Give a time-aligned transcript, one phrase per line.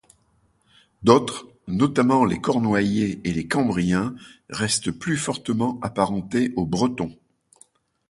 [1.03, 4.15] D'autres, notamment les Cornouaillais et les Cambriens,
[4.49, 7.15] restent plus fortement apparentés aux Bretons.